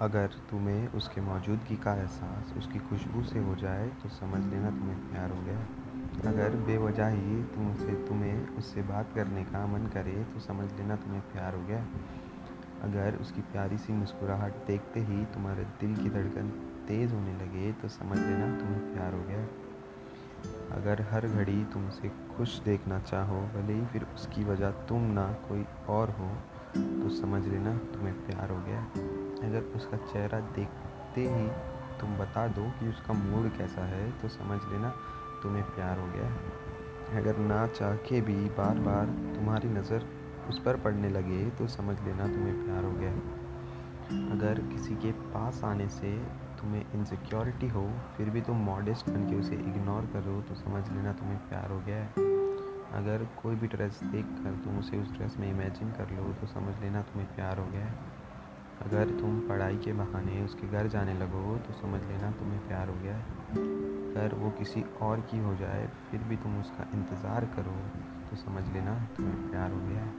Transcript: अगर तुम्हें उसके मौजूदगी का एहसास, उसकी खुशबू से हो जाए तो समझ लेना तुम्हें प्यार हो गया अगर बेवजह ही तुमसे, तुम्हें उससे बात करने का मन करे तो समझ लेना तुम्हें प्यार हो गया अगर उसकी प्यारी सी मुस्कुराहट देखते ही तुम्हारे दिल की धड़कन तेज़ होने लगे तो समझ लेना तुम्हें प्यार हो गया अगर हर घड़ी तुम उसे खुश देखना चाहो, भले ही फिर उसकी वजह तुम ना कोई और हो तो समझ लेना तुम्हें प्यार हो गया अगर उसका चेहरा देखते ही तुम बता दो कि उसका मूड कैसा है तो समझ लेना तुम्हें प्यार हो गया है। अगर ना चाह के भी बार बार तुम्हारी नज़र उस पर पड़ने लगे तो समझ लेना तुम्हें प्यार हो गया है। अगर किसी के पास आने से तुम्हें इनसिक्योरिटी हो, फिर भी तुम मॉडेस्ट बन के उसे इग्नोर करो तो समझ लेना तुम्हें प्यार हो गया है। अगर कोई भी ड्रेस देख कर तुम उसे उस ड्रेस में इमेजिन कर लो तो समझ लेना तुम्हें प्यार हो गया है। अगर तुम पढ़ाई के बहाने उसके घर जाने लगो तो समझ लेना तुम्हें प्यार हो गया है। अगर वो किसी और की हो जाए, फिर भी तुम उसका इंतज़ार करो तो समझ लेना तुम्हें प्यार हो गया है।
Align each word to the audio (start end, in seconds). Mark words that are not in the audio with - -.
अगर 0.00 0.34
तुम्हें 0.50 0.88
उसके 0.88 1.20
मौजूदगी 1.20 1.76
का 1.76 1.92
एहसास, 1.94 2.52
उसकी 2.58 2.78
खुशबू 2.78 3.22
से 3.22 3.38
हो 3.38 3.54
जाए 3.54 3.88
तो 4.02 4.08
समझ 4.08 4.44
लेना 4.44 4.70
तुम्हें 4.70 4.98
प्यार 5.10 5.30
हो 5.30 5.42
गया 5.42 6.30
अगर 6.30 6.56
बेवजह 6.66 7.08
ही 7.08 7.42
तुमसे, 7.54 7.92
तुम्हें 8.08 8.56
उससे 8.58 8.82
बात 8.82 9.12
करने 9.14 9.44
का 9.44 9.66
मन 9.66 9.86
करे 9.86 10.24
तो 10.24 10.40
समझ 10.40 10.70
लेना 10.72 10.96
तुम्हें 10.96 11.20
प्यार 11.32 11.54
हो 11.54 11.62
गया 11.66 11.84
अगर 12.82 13.18
उसकी 13.20 13.40
प्यारी 13.42 13.78
सी 13.78 13.92
मुस्कुराहट 13.92 14.66
देखते 14.66 15.00
ही 15.00 15.24
तुम्हारे 15.34 15.64
दिल 15.80 15.96
की 15.96 16.10
धड़कन 16.10 16.48
तेज़ 16.88 17.12
होने 17.14 17.34
लगे 17.34 17.72
तो 17.72 17.88
समझ 17.88 18.18
लेना 18.18 18.46
तुम्हें 18.58 18.92
प्यार 18.94 19.14
हो 19.14 19.22
गया 19.24 19.44
अगर 20.72 21.02
हर 21.12 21.28
घड़ी 21.28 21.64
तुम 21.64 21.88
उसे 21.88 22.08
खुश 22.36 22.58
देखना 22.60 22.98
चाहो, 23.00 23.40
भले 23.54 23.72
ही 23.72 23.86
फिर 23.86 24.06
उसकी 24.14 24.44
वजह 24.44 24.70
तुम 24.88 25.10
ना 25.12 25.32
कोई 25.48 25.64
और 25.88 26.10
हो 26.10 26.34
तो 26.76 27.16
समझ 27.16 27.46
लेना 27.46 27.78
तुम्हें 27.94 28.14
प्यार 28.26 28.50
हो 28.50 28.62
गया 28.62 29.19
अगर 29.50 29.62
उसका 29.76 29.96
चेहरा 30.06 30.40
देखते 30.56 31.28
ही 31.28 31.48
तुम 32.00 32.16
बता 32.18 32.46
दो 32.48 32.62
कि 32.78 32.88
उसका 32.88 33.14
मूड 33.14 33.48
कैसा 33.56 33.84
है 33.86 34.10
तो 34.20 34.28
समझ 34.30 34.60
लेना 34.64 34.92
तुम्हें 35.42 35.64
प्यार 35.66 35.98
हो 35.98 36.06
गया 36.08 36.26
है। 36.26 37.18
अगर 37.18 37.38
ना 37.38 37.66
चाह 37.68 37.94
के 38.08 38.20
भी 38.20 38.34
बार 38.58 38.78
बार 38.80 39.06
तुम्हारी 39.34 39.68
नज़र 39.68 40.06
उस 40.50 40.58
पर 40.58 40.76
पड़ने 40.76 41.08
लगे 41.08 41.44
तो 41.50 41.66
समझ 41.68 41.96
लेना 42.00 42.26
तुम्हें 42.26 42.54
प्यार 42.64 42.84
हो 42.84 42.92
गया 42.92 43.10
है। 43.10 43.38
अगर 44.30 44.60
किसी 44.68 44.94
के 44.96 45.12
पास 45.12 45.60
आने 45.64 45.88
से 45.88 46.12
तुम्हें 46.60 46.84
इनसिक्योरिटी 46.94 47.68
हो, 47.68 47.86
फिर 48.16 48.30
भी 48.30 48.40
तुम 48.40 48.56
मॉडेस्ट 48.64 49.10
बन 49.10 49.28
के 49.28 49.36
उसे 49.36 49.56
इग्नोर 49.56 50.06
करो 50.12 50.40
तो 50.42 50.54
समझ 50.54 50.88
लेना 50.88 51.12
तुम्हें 51.12 51.38
प्यार 51.48 51.70
हो 51.70 51.80
गया 51.80 51.96
है। 51.96 52.28
अगर 52.94 53.26
कोई 53.36 53.56
भी 53.56 53.66
ड्रेस 53.68 54.00
देख 54.04 54.26
कर 54.38 54.60
तुम 54.64 54.78
उसे 54.78 54.98
उस 54.98 55.12
ड्रेस 55.12 55.36
में 55.38 55.50
इमेजिन 55.50 55.92
कर 55.92 56.10
लो 56.10 56.32
तो 56.40 56.46
समझ 56.46 56.74
लेना 56.80 57.02
तुम्हें 57.02 57.28
प्यार 57.34 57.58
हो 57.58 57.66
गया 57.66 57.84
है। 57.84 58.18
अगर 58.80 59.10
तुम 59.18 59.38
पढ़ाई 59.48 59.76
के 59.76 59.92
बहाने 59.92 60.42
उसके 60.42 60.66
घर 60.68 60.86
जाने 60.88 61.14
लगो 61.14 61.56
तो 61.58 61.72
समझ 61.72 62.00
लेना 62.02 62.30
तुम्हें 62.30 62.60
प्यार 62.68 62.88
हो 62.88 62.94
गया 62.94 63.14
है। 63.14 63.24
अगर 64.10 64.34
वो 64.34 64.50
किसी 64.50 64.84
और 65.00 65.20
की 65.30 65.38
हो 65.38 65.54
जाए, 65.56 65.86
फिर 66.10 66.20
भी 66.20 66.36
तुम 66.36 66.58
उसका 66.60 66.86
इंतज़ार 66.94 67.44
करो 67.56 67.76
तो 68.30 68.36
समझ 68.36 68.64
लेना 68.72 68.94
तुम्हें 69.16 69.50
प्यार 69.50 69.72
हो 69.72 69.80
गया 69.80 70.00
है। 70.00 70.09